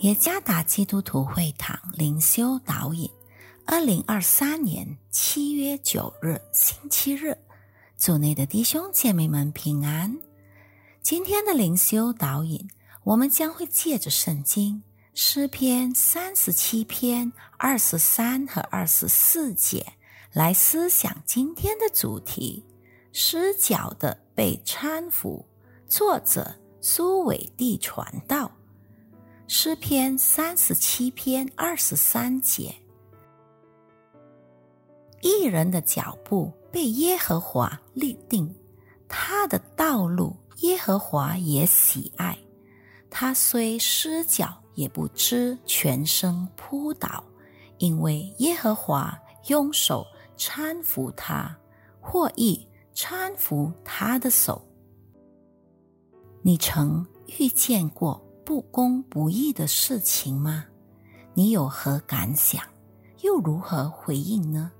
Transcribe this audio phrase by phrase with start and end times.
[0.00, 3.10] 耶加达基督徒会堂灵修导引，
[3.66, 7.36] 二零二三年七月九日星期日，
[7.96, 10.16] 组内的弟兄姐妹们平安。
[11.02, 12.68] 今天的灵修导引，
[13.02, 14.80] 我们将会借着圣经
[15.14, 19.84] 诗篇三十七篇二十三和二十四节
[20.32, 22.64] 来思想今天的主题：
[23.12, 25.44] 失脚的被搀扶。
[25.88, 28.52] 作者苏伟地传道。
[29.50, 32.74] 诗篇三十七篇二十三节：
[35.22, 38.54] 一人的脚步被耶和华立定，
[39.08, 42.38] 他的道路耶和华也喜爱。
[43.08, 47.24] 他虽失脚，也不知全身扑倒，
[47.78, 51.56] 因为耶和华用手搀扶他，
[52.02, 54.62] 或意搀扶他的手。
[56.42, 57.06] 你曾
[57.38, 58.22] 遇见过？
[58.48, 60.64] 不公不义的事情吗？
[61.34, 62.64] 你有何感想？
[63.20, 64.72] 又如何回应呢？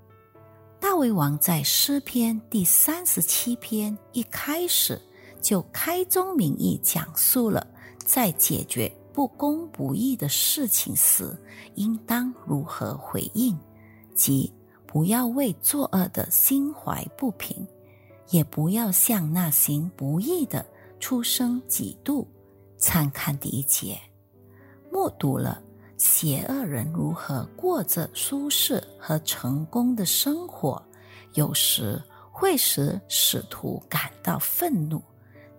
[0.79, 4.99] 大卫王在诗篇第三十七篇一开始
[5.39, 7.67] 就开宗明义讲述了
[8.03, 11.37] 在解决不公不义的事情时
[11.75, 13.55] 应当如何回应，
[14.15, 14.51] 即
[14.87, 17.67] 不要为作恶的心怀不平，
[18.31, 20.65] 也不要向那行不义的
[20.99, 22.25] 出生嫉妒。
[22.79, 23.99] 参看第一节，
[24.89, 25.61] 目睹了
[25.97, 30.81] 邪恶人如何过着舒适和成功的生活，
[31.33, 35.03] 有时会使使徒感到愤怒、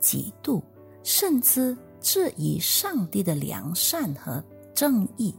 [0.00, 0.62] 嫉妒，
[1.02, 4.42] 甚至质疑上帝的良善和
[4.74, 5.34] 正义。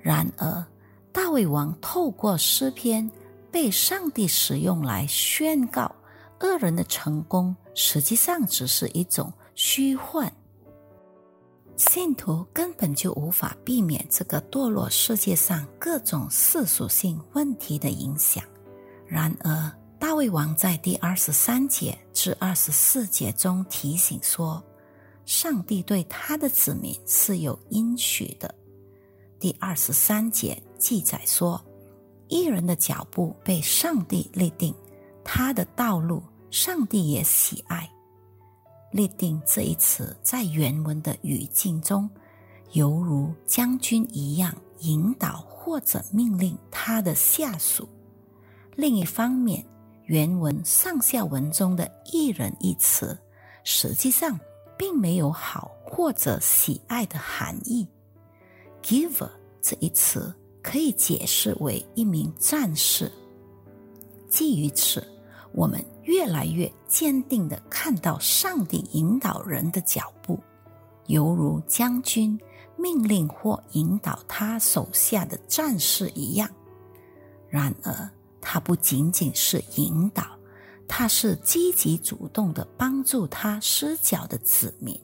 [0.00, 0.64] 然而，
[1.12, 3.10] 大卫王透过诗篇
[3.50, 5.92] 被上帝使用来宣告，
[6.38, 10.32] 恶人的成功实际上只是一种虚幻。
[11.76, 18.44] 信徒根本就无法避免这个堕落世界上各种世俗性问题的影响。
[19.06, 24.62] 然而，大卫王在第二十三节至二十四节中提醒说，
[25.24, 28.54] 上帝对他的子民是有应许的。
[29.38, 31.60] 第二十三节记载说，
[32.28, 34.74] 一人的脚步被上帝立定，
[35.24, 37.90] 他的道路上帝也喜爱。
[38.90, 42.08] 立定这一词在原文的语境中，
[42.72, 47.88] 犹如将军一样引导或者命令他的下属。
[48.74, 49.64] 另一方面，
[50.04, 53.16] 原文上下文中的“一人”一词，
[53.62, 54.38] 实际上
[54.76, 57.86] 并没有好或者喜爱的含义。
[58.82, 59.30] “giver”
[59.62, 63.10] 这一词可以解释为一名战士。
[64.28, 65.06] 基于此。
[65.52, 70.36] 我们越来越坚定的看到上帝引导人的脚步，
[71.06, 72.36] 犹如将军
[72.76, 76.50] 命令或引导他手下的战士一样。
[77.48, 78.10] 然而，
[78.40, 80.36] 他不仅仅是引导，
[80.88, 85.00] 他是积极主动的帮助他失脚的子民，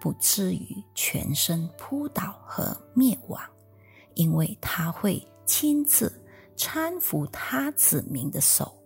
[0.00, 3.40] 不至于全身扑倒和灭亡，
[4.14, 6.12] 因为他会亲自
[6.56, 8.76] 搀扶他子民的手。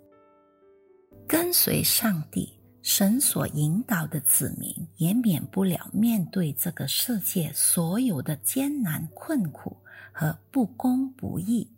[1.28, 9.76] 跟随上帝神所引导的子民，也免不了面对这个世界所有的艰难困苦
[10.12, 11.68] 和不公不义。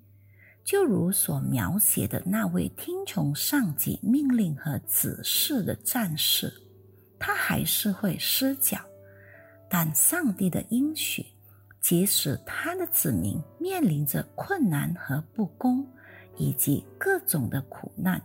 [0.62, 6.52] 就如所描写的那位听从上级命令和指示的战士，
[7.18, 8.78] 他还是会失脚。
[9.70, 11.24] 但上帝的应许，
[11.80, 15.86] 即使他的子民面临着困难和不公，
[16.36, 18.22] 以及各种的苦难。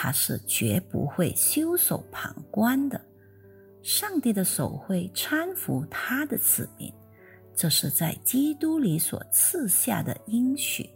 [0.00, 3.00] 他是绝不会袖手旁观的，
[3.82, 6.88] 上帝的手会搀扶他的子民，
[7.52, 10.88] 这是在基督里所赐下的应许。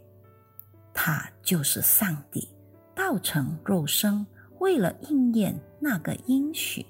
[0.93, 2.47] 他就是上帝，
[2.95, 4.25] 道成肉身，
[4.59, 6.85] 为了应验那个应许，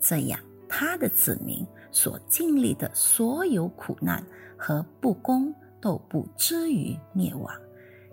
[0.00, 4.26] 这样他的子民所经历的所有苦难
[4.58, 7.54] 和不公都不至于灭亡，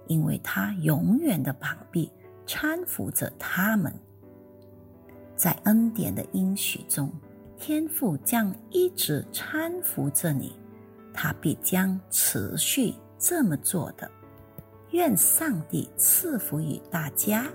[0.06, 2.12] 因为他永远的膀臂。
[2.48, 3.94] 搀扶着他们，
[5.36, 7.12] 在恩典的应许中，
[7.58, 10.58] 天父将一直搀扶着你，
[11.14, 14.10] 他必将持续这么做的。
[14.92, 17.46] 愿上帝赐福于大家。